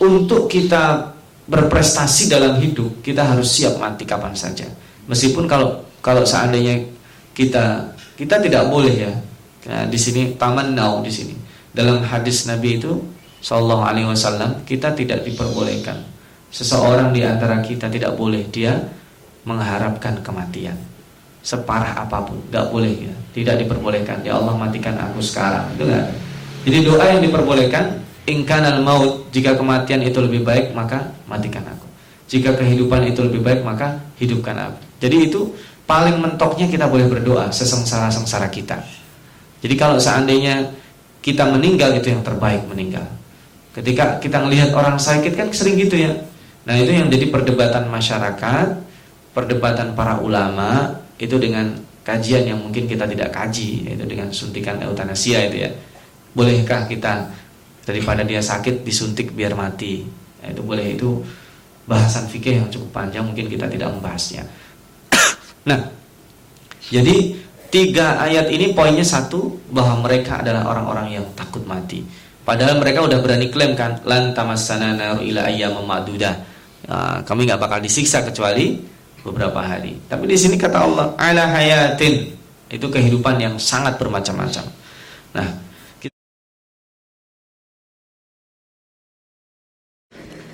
[0.00, 1.16] untuk kita
[1.48, 4.68] berprestasi dalam hidup, kita harus siap mati kapan saja.
[5.08, 6.84] Meskipun kalau kalau seandainya
[7.32, 9.12] kita kita tidak boleh ya.
[9.60, 11.34] Nah, di sini taman nau di sini.
[11.70, 13.00] Dalam hadis Nabi itu
[13.40, 15.96] Sallallahu Alaihi Wasallam kita tidak diperbolehkan.
[16.52, 18.76] Seseorang di antara kita tidak boleh dia
[19.48, 20.76] mengharapkan kematian.
[21.40, 23.14] Separah apa pun nggak boleh ya.
[23.32, 24.20] Tidak diperbolehkan.
[24.20, 25.72] Ya Allah matikan aku sekarang.
[25.72, 26.04] Itu kan?
[26.68, 31.88] Jadi doa yang diperbolehkan ingkanal maut jika kematian itu lebih baik maka matikan aku.
[32.28, 34.78] Jika kehidupan itu lebih baik maka hidupkan aku.
[35.00, 35.48] Jadi itu
[35.88, 38.76] paling mentoknya kita boleh berdoa sesengsara sengsara kita.
[39.64, 40.68] Jadi kalau seandainya
[41.24, 43.19] kita meninggal itu yang terbaik meninggal
[43.76, 46.12] ketika kita melihat orang sakit kan sering gitu ya
[46.70, 48.68] Nah itu yang jadi perdebatan masyarakat,
[49.32, 51.72] perdebatan para ulama itu dengan
[52.04, 55.70] kajian yang mungkin kita tidak kaji, yaitu dengan suntikan eutanasia itu ya.
[56.36, 57.32] Bolehkah kita
[57.88, 60.04] daripada dia sakit disuntik biar mati?
[60.40, 61.20] Nah, itu boleh itu
[61.88, 64.44] bahasan fikih yang cukup panjang mungkin kita tidak membahasnya.
[65.68, 65.90] nah,
[66.92, 67.34] jadi
[67.72, 72.04] tiga ayat ini poinnya satu bahwa mereka adalah orang-orang yang takut mati.
[72.40, 77.78] Padahal mereka udah berani klaim kan lan tamassana naru ila ayyam uh, kami nggak bakal
[77.78, 78.80] disiksa kecuali
[79.20, 79.96] beberapa hari.
[80.08, 82.32] Tapi di sini kata Allah, ala hayatin.
[82.70, 84.62] Itu kehidupan yang sangat bermacam-macam.
[85.34, 85.48] Nah,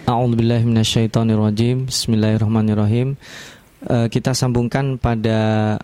[0.06, 3.18] A'udzubillahiminasyaitonirrajim Bismillahirrahmanirrahim
[3.90, 5.74] uh, Kita sambungkan pada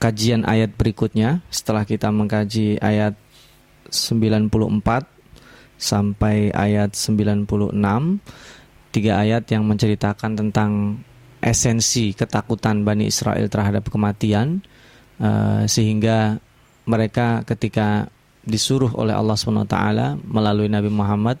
[0.00, 3.12] kajian ayat berikutnya Setelah kita mengkaji ayat
[3.92, 5.11] 94
[5.82, 7.74] sampai ayat 96
[8.94, 11.02] tiga ayat yang menceritakan tentang
[11.42, 14.62] esensi ketakutan Bani Israel terhadap kematian
[15.18, 16.38] uh, sehingga
[16.86, 18.06] mereka ketika
[18.42, 19.76] disuruh oleh Allah SWT
[20.26, 21.38] melalui Nabi Muhammad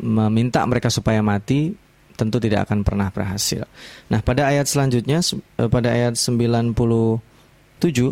[0.00, 1.72] meminta mereka supaya mati
[2.14, 3.66] tentu tidak akan pernah berhasil.
[4.12, 5.18] Nah, pada ayat selanjutnya
[5.58, 7.18] eh, pada ayat 97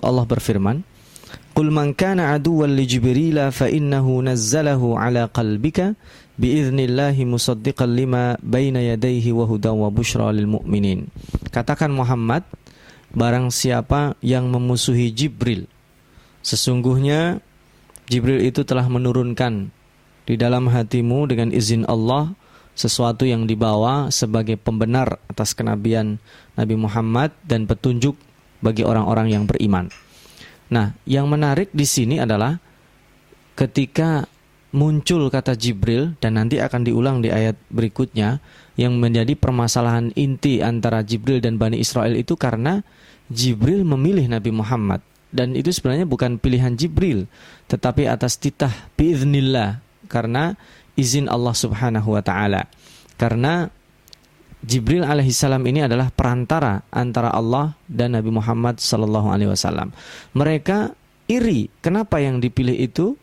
[0.02, 0.82] Allah berfirman,
[1.52, 5.92] "Qul man kana aduwwan li Jibril fa innahu nazzalahu ala qalbika
[6.40, 7.28] yadayhi
[9.36, 11.12] wa hudan wa bushra lil mu'minin.
[11.52, 12.48] Katakan Muhammad,
[13.12, 15.68] barang siapa yang memusuhi Jibril,
[16.40, 17.44] sesungguhnya
[18.08, 19.68] Jibril itu telah menurunkan
[20.24, 22.32] di dalam hatimu dengan izin Allah
[22.72, 26.16] sesuatu yang dibawa sebagai pembenar atas kenabian
[26.56, 28.16] Nabi Muhammad dan petunjuk
[28.64, 29.92] bagi orang-orang yang beriman.
[30.72, 32.56] Nah, yang menarik di sini adalah
[33.52, 34.24] ketika
[34.72, 38.40] muncul kata Jibril dan nanti akan diulang di ayat berikutnya
[38.80, 42.80] yang menjadi permasalahan inti antara Jibril dan Bani Israel itu karena
[43.28, 47.28] Jibril memilih Nabi Muhammad dan itu sebenarnya bukan pilihan Jibril
[47.68, 50.56] tetapi atas titah biiznillah karena
[50.96, 52.68] izin Allah Subhanahu wa taala.
[53.16, 53.68] Karena
[54.62, 59.90] Jibril alaihissalam ini adalah perantara antara Allah dan Nabi Muhammad sallallahu alaihi wasallam.
[60.38, 60.94] Mereka
[61.26, 63.18] iri kenapa yang dipilih itu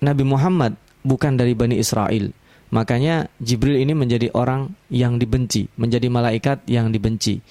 [0.00, 2.32] Nabi Muhammad bukan dari Bani Israel.
[2.72, 7.44] Makanya Jibril ini menjadi orang yang dibenci, menjadi malaikat yang dibenci.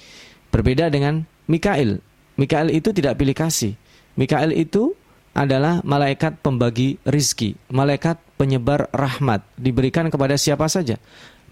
[0.50, 2.02] Berbeda dengan Mikail.
[2.34, 3.78] Mikail itu tidak pilih kasih.
[4.18, 4.98] Mikail itu
[5.30, 10.98] adalah malaikat pembagi rizki, malaikat penyebar rahmat, diberikan kepada siapa saja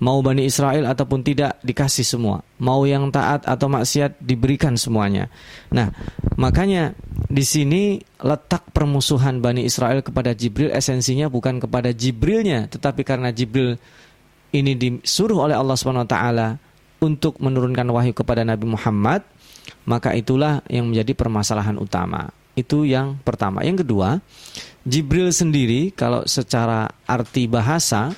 [0.00, 5.28] mau Bani Israel ataupun tidak dikasih semua, mau yang taat atau maksiat diberikan semuanya.
[5.68, 5.92] Nah,
[6.40, 6.96] makanya
[7.28, 13.76] di sini letak permusuhan Bani Israel kepada Jibril esensinya bukan kepada Jibrilnya, tetapi karena Jibril
[14.50, 16.48] ini disuruh oleh Allah Subhanahu wa taala
[17.04, 19.20] untuk menurunkan wahyu kepada Nabi Muhammad,
[19.84, 22.32] maka itulah yang menjadi permasalahan utama.
[22.56, 23.62] Itu yang pertama.
[23.62, 24.18] Yang kedua,
[24.84, 28.16] Jibril sendiri kalau secara arti bahasa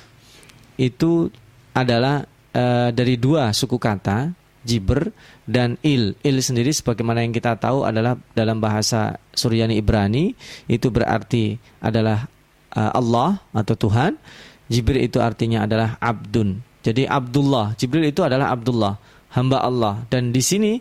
[0.79, 1.29] itu
[1.73, 4.31] adalah e, dari dua suku kata,
[4.63, 5.11] Jibr
[5.43, 6.15] dan Il.
[6.23, 10.31] Il sendiri sebagaimana yang kita tahu adalah dalam bahasa Suryani Ibrani
[10.71, 12.25] itu berarti adalah
[12.73, 14.15] uh, Allah atau Tuhan.
[14.71, 16.63] Jibril itu artinya adalah abdun.
[16.83, 18.95] Jadi Abdullah, Jibril itu adalah Abdullah,
[19.35, 20.07] hamba Allah.
[20.07, 20.79] Dan di sini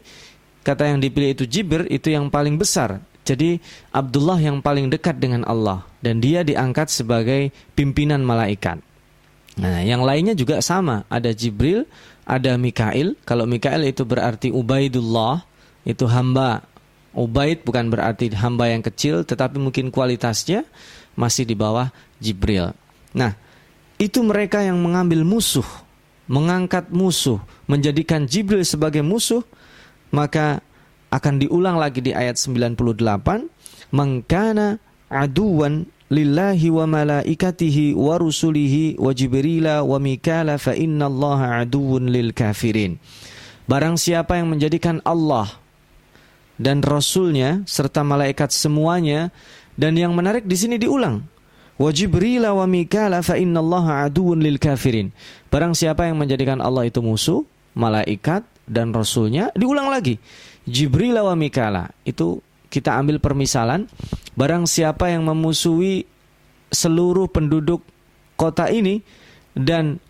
[0.63, 3.03] kata yang dipilih itu Jibril itu yang paling besar.
[3.23, 3.59] Jadi
[3.95, 8.83] Abdullah yang paling dekat dengan Allah dan dia diangkat sebagai pimpinan malaikat.
[9.61, 11.85] Nah, yang lainnya juga sama, ada Jibril,
[12.25, 13.19] ada Mikail.
[13.29, 15.45] Kalau Mikail itu berarti Ubaidullah,
[15.85, 16.65] itu hamba.
[17.13, 20.65] Ubaid bukan berarti hamba yang kecil, tetapi mungkin kualitasnya
[21.13, 22.73] masih di bawah Jibril.
[23.13, 23.37] Nah,
[24.01, 25.67] itu mereka yang mengambil musuh,
[26.25, 27.37] mengangkat musuh,
[27.69, 29.45] menjadikan Jibril sebagai musuh,
[30.09, 30.65] maka
[31.13, 32.73] akan diulang lagi di ayat 98,
[33.93, 34.81] mengkana
[35.13, 43.01] aduan lillahi wa malaikatihi wa rusulihi wa jibrila wa mikala fa innallaha aduwwun lil kafirin.
[43.65, 45.49] Barang siapa yang menjadikan Allah
[46.61, 49.33] dan Rasulnya serta malaikat semuanya
[49.81, 51.25] dan yang menarik di sini diulang
[51.81, 55.09] wa jibrila wa mikala fa innallaha aduwwun lil kafirin.
[55.49, 57.41] Barang siapa yang menjadikan Allah itu musuh,
[57.73, 60.21] malaikat dan rasulnya diulang lagi.
[60.69, 63.85] Jibril wa mikala itu kita ambil permisalan
[64.33, 66.09] barang siapa yang memusuhi
[66.73, 67.85] seluruh penduduk
[68.41, 69.05] kota ini
[69.53, 70.01] dan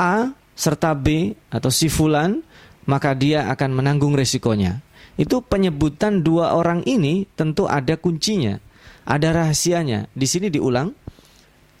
[0.00, 2.40] A serta B atau si fulan
[2.88, 4.80] maka dia akan menanggung resikonya.
[5.20, 8.56] Itu penyebutan dua orang ini tentu ada kuncinya,
[9.04, 10.08] ada rahasianya.
[10.16, 10.92] Di sini diulang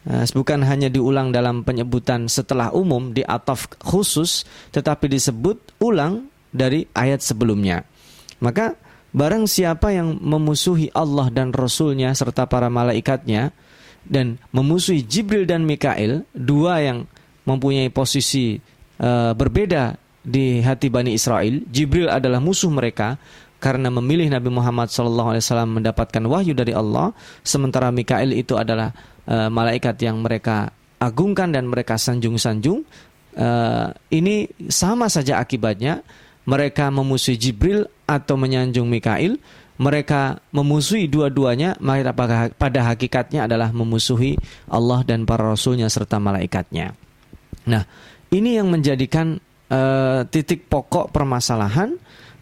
[0.04, 4.44] eh, bukan hanya diulang dalam penyebutan setelah umum di ataf khusus
[4.76, 7.84] tetapi disebut ulang dari ayat sebelumnya.
[8.44, 8.76] Maka
[9.16, 13.48] Barang siapa yang memusuhi Allah dan Rasulnya serta para malaikatnya
[14.04, 17.08] dan memusuhi Jibril dan Mikail, dua yang
[17.48, 18.60] mempunyai posisi
[19.00, 21.64] uh, berbeda di hati Bani Israel.
[21.72, 23.16] Jibril adalah musuh mereka
[23.56, 28.92] karena memilih Nabi Muhammad SAW mendapatkan wahyu dari Allah, sementara Mikail itu adalah
[29.24, 30.68] uh, malaikat yang mereka
[31.00, 32.84] agungkan dan mereka sanjung-sanjung.
[33.32, 36.04] Uh, ini sama saja akibatnya
[36.44, 39.36] mereka memusuhi Jibril atau menyanjung Mikail,
[39.76, 44.40] mereka memusuhi dua-duanya, maka pada hakikatnya adalah memusuhi
[44.70, 46.96] Allah dan para rasulnya serta malaikatnya.
[47.68, 47.84] Nah,
[48.32, 49.36] ini yang menjadikan
[49.68, 51.98] uh, titik pokok permasalahan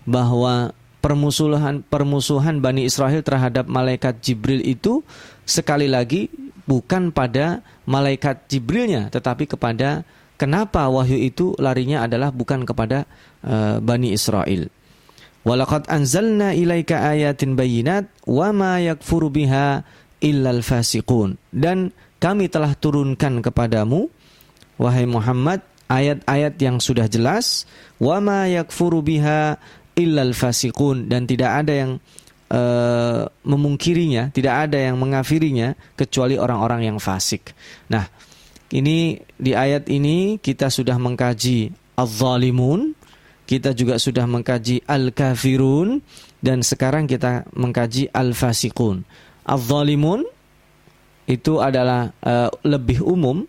[0.07, 0.71] bahwa
[1.03, 5.05] permusuhan permusuhan Bani Israel terhadap malaikat Jibril itu
[5.45, 6.33] sekali lagi
[6.65, 10.05] bukan pada malaikat Jibrilnya, tetapi kepada
[10.41, 13.05] kenapa wahyu itu larinya adalah bukan kepada
[13.45, 14.69] uh, Bani Israel.
[15.45, 19.85] Walaqad anzalna ilaika ayatin bayinat wa ma yakfuru biha
[20.25, 21.37] illal fasiqun.
[21.53, 24.09] Dan kami telah turunkan kepadamu
[24.81, 25.61] wahai Muhammad
[25.93, 27.69] ayat-ayat yang sudah jelas
[28.01, 29.61] wa ma yakfuru biha
[29.95, 31.93] illal fasiqun dan tidak ada yang
[32.51, 37.53] uh, memungkirinya, tidak ada yang mengafirinya kecuali orang-orang yang fasik.
[37.93, 38.09] Nah,
[38.73, 42.97] ini di ayat ini kita sudah mengkaji az-zalimun
[43.45, 46.01] kita juga sudah mengkaji al-kafirun
[46.41, 49.05] dan sekarang kita mengkaji al-fasiqun.
[49.45, 50.25] Al-zalimun
[51.29, 53.45] itu adalah uh, lebih umum.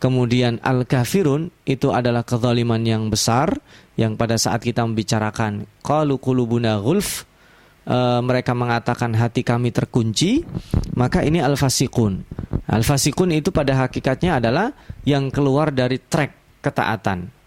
[0.00, 3.52] Kemudian al-kafirun itu adalah kezaliman yang besar
[4.00, 7.28] yang pada saat kita membicarakan qalu qulubuna ghulf
[7.84, 10.40] uh, mereka mengatakan hati kami terkunci,
[10.96, 12.24] maka ini al-fasiqun.
[12.64, 14.72] Al-fasiqun itu pada hakikatnya adalah
[15.04, 17.39] yang keluar dari track ketaatan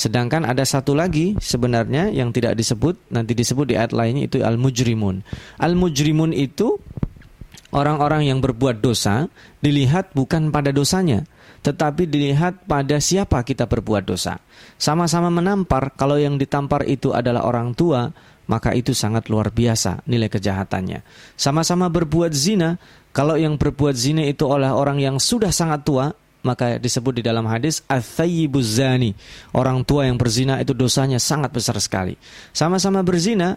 [0.00, 5.20] Sedangkan ada satu lagi sebenarnya yang tidak disebut, nanti disebut di ayat lainnya itu al-mujrimun.
[5.60, 6.80] Al-mujrimun itu
[7.76, 9.28] orang-orang yang berbuat dosa
[9.60, 11.28] dilihat bukan pada dosanya,
[11.60, 14.40] tetapi dilihat pada siapa kita berbuat dosa.
[14.80, 18.08] Sama-sama menampar, kalau yang ditampar itu adalah orang tua,
[18.48, 21.04] maka itu sangat luar biasa nilai kejahatannya.
[21.36, 22.80] Sama-sama berbuat zina,
[23.12, 26.08] kalau yang berbuat zina itu oleh orang yang sudah sangat tua,
[26.40, 29.12] maka disebut di dalam hadis athayyibuz zani.
[29.52, 32.16] Orang tua yang berzina itu dosanya sangat besar sekali.
[32.52, 33.56] Sama-sama berzina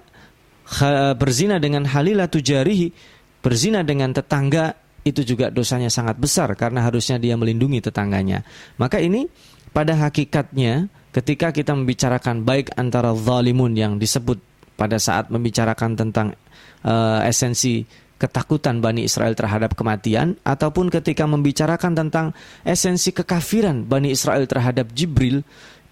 [1.20, 2.92] berzina dengan halilatu jarihi,
[3.44, 8.48] berzina dengan tetangga itu juga dosanya sangat besar karena harusnya dia melindungi tetangganya.
[8.80, 9.28] Maka ini
[9.76, 14.40] pada hakikatnya ketika kita membicarakan baik antara zalimun yang disebut
[14.80, 16.28] pada saat membicarakan tentang
[16.88, 17.84] uh, esensi
[18.24, 22.32] ketakutan Bani Israel terhadap kematian ataupun ketika membicarakan tentang
[22.64, 25.44] esensi kekafiran Bani Israel terhadap Jibril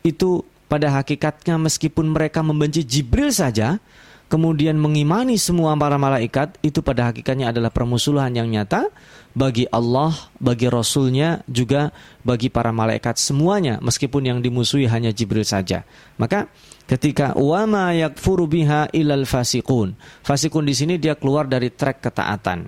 [0.07, 3.83] itu pada hakikatnya meskipun mereka membenci Jibril saja
[4.31, 8.87] kemudian mengimani semua para malaikat itu pada hakikatnya adalah permusuhan yang nyata
[9.35, 11.91] bagi Allah, bagi Rasulnya, juga
[12.23, 15.83] bagi para malaikat semuanya meskipun yang dimusuhi hanya Jibril saja.
[16.15, 16.47] Maka
[16.91, 19.95] ketika wama yakfuru biha ilal fasikun.
[20.27, 22.67] Fasikun di sini dia keluar dari trek ketaatan.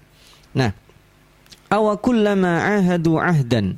[0.56, 0.72] Nah,
[1.68, 3.76] awakullama ahadu ahdan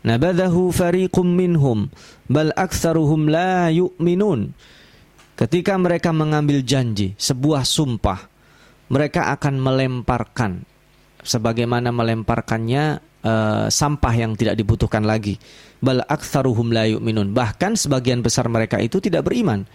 [0.00, 1.92] nabadahu fariqum minhum
[2.24, 4.56] bal aktsaruhum la yu'minun.
[5.36, 8.20] Ketika mereka mengambil janji, sebuah sumpah,
[8.88, 10.64] mereka akan melemparkan
[11.20, 15.38] sebagaimana melemparkannya uh, sampah yang tidak dibutuhkan lagi.
[15.82, 17.34] Bal aktsaruhum la yu'minun.
[17.34, 19.66] Bahkan sebagian besar mereka itu tidak beriman.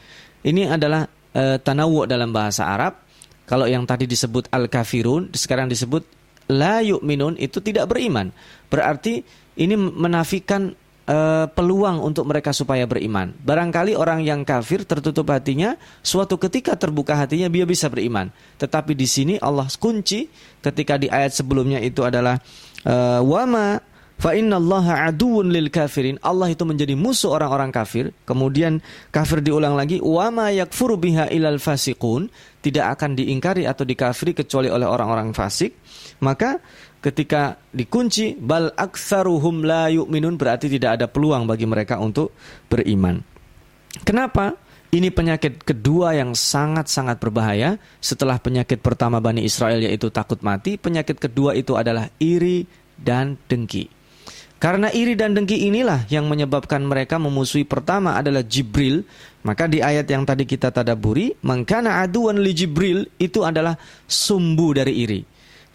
[0.44, 1.04] Ini adalah
[1.36, 3.04] uh, tanawu dalam bahasa Arab.
[3.48, 6.04] Kalau yang tadi disebut al-kafirun, sekarang disebut
[6.52, 8.32] la yu'minun itu tidak beriman.
[8.68, 9.24] Berarti
[9.60, 10.76] ini menafikan
[11.08, 13.34] uh, peluang untuk mereka supaya beriman.
[13.42, 18.30] Barangkali orang yang kafir tertutup hatinya, suatu ketika terbuka hatinya dia bisa beriman.
[18.60, 20.28] Tetapi di sini Allah kunci
[20.62, 22.38] ketika di ayat sebelumnya itu adalah
[22.86, 23.80] uh, wama
[24.18, 26.18] fa innallaha aduun lil kafirin.
[26.26, 28.12] Allah itu menjadi musuh orang-orang kafir.
[28.26, 32.28] Kemudian kafir diulang lagi wama yakfuru biha ilal fasiqun,
[32.66, 35.78] tidak akan diingkari atau dikafiri kecuali oleh orang-orang fasik.
[36.18, 36.58] Maka
[37.02, 42.34] ketika dikunci bal aktsaruhum la yu'minun berarti tidak ada peluang bagi mereka untuk
[42.68, 43.22] beriman.
[44.04, 44.58] Kenapa?
[44.88, 50.80] Ini penyakit kedua yang sangat-sangat berbahaya setelah penyakit pertama Bani Israel yaitu takut mati.
[50.80, 52.64] Penyakit kedua itu adalah iri
[52.96, 53.92] dan dengki.
[54.58, 59.06] Karena iri dan dengki inilah yang menyebabkan mereka memusuhi pertama adalah Jibril.
[59.46, 63.76] Maka di ayat yang tadi kita tadaburi, mengkana aduan li Jibril itu adalah
[64.08, 65.22] sumbu dari iri.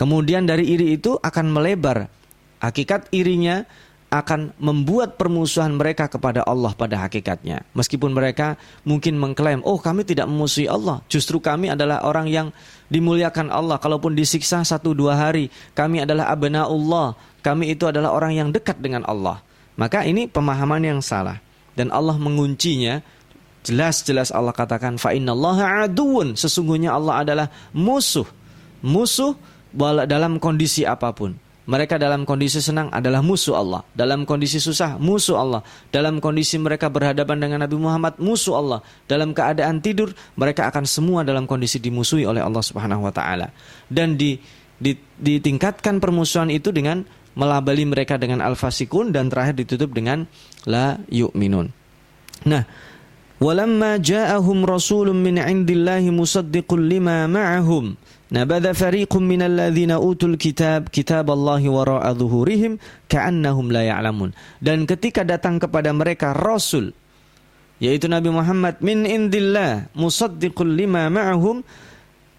[0.02, 2.10] Kemudian dari iri itu akan melebar.
[2.58, 3.62] Hakikat irinya
[4.10, 7.62] akan membuat permusuhan mereka kepada Allah pada hakikatnya.
[7.70, 11.06] Meskipun mereka mungkin mengklaim, oh kami tidak memusuhi Allah.
[11.06, 12.50] Justru kami adalah orang yang
[12.90, 13.78] dimuliakan Allah.
[13.78, 17.14] Kalaupun disiksa satu dua hari, kami adalah Allah.
[17.38, 19.38] Kami itu adalah orang yang dekat dengan Allah.
[19.78, 21.38] Maka ini pemahaman yang salah.
[21.78, 22.98] Dan Allah menguncinya
[23.62, 26.34] Jelas-jelas Allah katakan fa innallaha aduun.
[26.34, 28.26] Sesungguhnya Allah adalah musuh.
[28.82, 29.38] Musuh
[30.06, 31.34] dalam kondisi apa pun.
[31.62, 33.86] Mereka dalam kondisi senang adalah musuh Allah.
[33.94, 35.62] Dalam kondisi susah, musuh Allah.
[35.94, 38.80] Dalam kondisi mereka berhadapan dengan Nabi Muhammad, musuh Allah.
[39.06, 43.54] Dalam keadaan tidur, mereka akan semua dalam kondisi dimusuhi oleh Allah Subhanahu wa taala.
[43.86, 44.34] Dan di,
[44.74, 47.06] di, ditingkatkan permusuhan itu dengan
[47.38, 50.26] melabeli mereka dengan al-fasikun dan terakhir ditutup dengan
[50.66, 51.70] la yu'minun.
[52.42, 52.66] Nah,
[53.42, 57.98] Walamma ja'ahum rasulun min indillahi musaddiqun lima ma'ahum
[58.32, 62.80] nabadha fariqun minal ladzina utul kitab kitab Allahi wara'a dhuhurihim
[63.12, 64.32] ka'annahum la ya'lamun.
[64.58, 66.96] Dan ketika datang kepada mereka rasul
[67.82, 71.66] yaitu Nabi Muhammad min indillah musaddiqun lima ma'ahum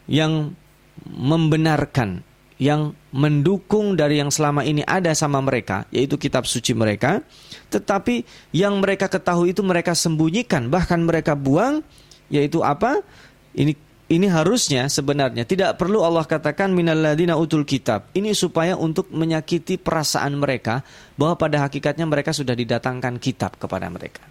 [0.08, 0.56] yang
[1.04, 2.24] membenarkan
[2.64, 7.20] yang mendukung dari yang selama ini ada sama mereka, yaitu kitab suci mereka,
[7.68, 8.24] tetapi
[8.56, 11.84] yang mereka ketahui itu mereka sembunyikan, bahkan mereka buang,
[12.32, 13.04] yaitu apa?
[13.52, 13.76] Ini
[14.12, 18.12] ini harusnya sebenarnya tidak perlu Allah katakan minalladina utul kitab.
[18.12, 20.84] Ini supaya untuk menyakiti perasaan mereka
[21.16, 24.28] bahwa pada hakikatnya mereka sudah didatangkan kitab kepada mereka.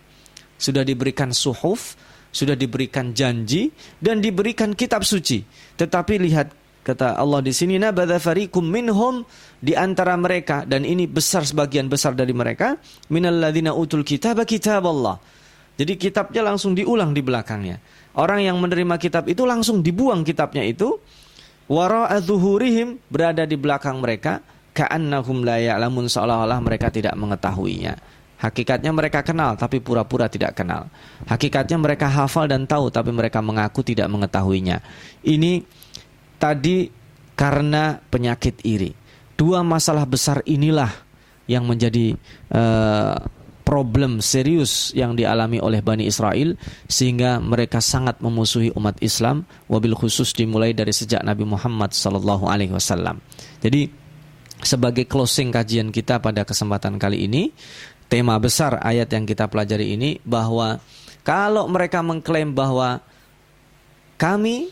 [0.60, 1.96] Sudah diberikan suhuf,
[2.28, 5.40] sudah diberikan janji dan diberikan kitab suci.
[5.80, 6.48] Tetapi lihat
[6.82, 9.22] Kata Allah di sini nabadha fariqum minhum
[9.62, 12.74] di antara mereka dan ini besar sebagian besar dari mereka
[13.06, 15.22] minalladzina utul kitab kitab Allah.
[15.78, 17.78] Jadi kitabnya langsung diulang di belakangnya.
[18.12, 21.00] Orang yang menerima kitab itu langsung dibuang kitabnya itu
[21.70, 22.20] wara'a
[23.08, 24.44] berada di belakang mereka
[24.76, 27.96] ka'annahum la ya'lamun seolah-olah mereka tidak mengetahuinya.
[28.42, 30.90] Hakikatnya mereka kenal tapi pura-pura tidak kenal.
[31.30, 34.82] Hakikatnya mereka hafal dan tahu tapi mereka mengaku tidak mengetahuinya.
[35.22, 35.62] Ini
[36.42, 36.90] tadi
[37.38, 38.90] karena penyakit iri.
[39.38, 40.90] Dua masalah besar inilah
[41.46, 42.18] yang menjadi
[42.50, 43.14] uh,
[43.72, 46.52] problem serius yang dialami oleh Bani Israel
[46.92, 52.68] sehingga mereka sangat memusuhi umat Islam wabil khusus dimulai dari sejak Nabi Muhammad sallallahu alaihi
[52.68, 53.24] wasallam.
[53.64, 53.88] Jadi
[54.60, 57.48] sebagai closing kajian kita pada kesempatan kali ini
[58.12, 60.76] tema besar ayat yang kita pelajari ini bahwa
[61.24, 63.00] kalau mereka mengklaim bahwa
[64.20, 64.68] kami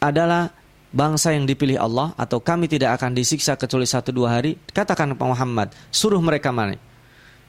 [0.00, 0.56] adalah
[0.88, 5.68] bangsa yang dipilih Allah atau kami tidak akan disiksa kecuali satu dua hari, katakan Muhammad,
[5.92, 6.87] suruh mereka mana?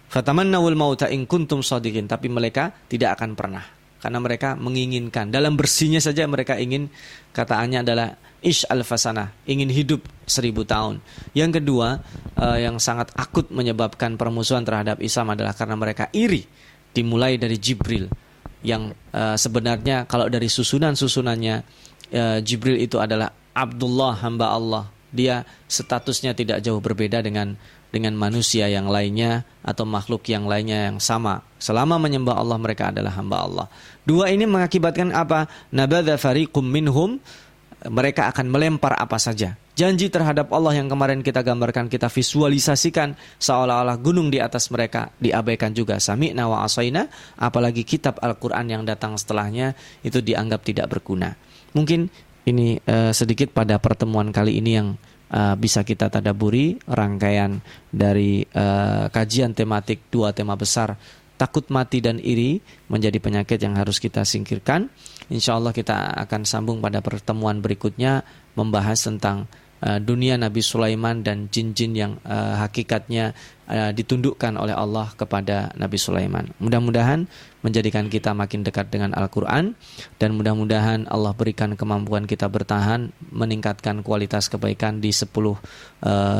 [0.10, 3.62] Fatamannawul mauta in kuntum sadiqin, tapi mereka tidak akan pernah.
[4.00, 5.30] Karena mereka menginginkan.
[5.30, 6.90] Dalam bersihnya saja mereka ingin
[7.36, 11.04] kataannya adalah ish al fasana ingin hidup seribu tahun.
[11.36, 12.00] Yang kedua
[12.40, 16.48] uh, yang sangat akut menyebabkan permusuhan terhadap Islam adalah karena mereka iri
[16.96, 18.08] dimulai dari Jibril.
[18.64, 21.56] Yang uh, sebenarnya kalau dari susunan susunannya
[22.16, 24.84] uh, Jibril itu adalah Abdullah hamba Allah.
[25.10, 27.58] Dia statusnya tidak jauh berbeda dengan
[27.90, 31.42] dengan manusia yang lainnya atau makhluk yang lainnya yang sama.
[31.58, 33.68] Selama menyembah Allah mereka adalah hamba Allah.
[34.06, 35.50] Dua ini mengakibatkan apa?
[35.74, 37.18] Nabadha fariqum minhum
[37.88, 39.56] mereka akan melempar apa saja.
[39.80, 45.72] Janji terhadap Allah yang kemarin kita gambarkan, kita visualisasikan seolah-olah gunung di atas mereka diabaikan
[45.72, 45.96] juga.
[46.04, 47.08] Sami'na wa asaina,
[47.40, 51.32] apalagi kitab Al-Quran yang datang setelahnya itu dianggap tidak berguna.
[51.72, 52.12] Mungkin
[52.44, 55.00] ini uh, sedikit pada pertemuan kali ini yang
[55.34, 60.98] uh, bisa kita tadaburi rangkaian dari uh, kajian tematik dua tema besar
[61.40, 62.60] takut mati dan iri
[62.92, 64.92] menjadi penyakit yang harus kita singkirkan.
[65.32, 68.28] Insya Allah kita akan sambung pada pertemuan berikutnya
[68.60, 69.48] membahas tentang
[69.80, 73.32] uh, dunia Nabi Sulaiman dan jin-jin yang uh, hakikatnya
[73.70, 76.50] uh, ditundukkan oleh Allah kepada Nabi Sulaiman.
[76.58, 77.30] Mudah-mudahan
[77.62, 79.78] menjadikan kita makin dekat dengan Al-Quran
[80.18, 85.56] dan mudah-mudahan Allah berikan kemampuan kita bertahan meningkatkan kualitas kebaikan di 10 uh,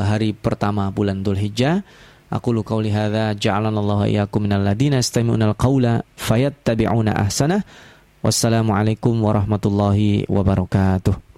[0.04, 1.86] hari pertama bulan Dhul Hijjah.
[2.30, 7.66] Aku lu qauli hadza ja'alanallahu iyyakum minal ladina yastami'una al-qaula fayattabi'una ahsanah.
[8.22, 11.29] Wassalamualaikum warahmatullahi wabarakatuh.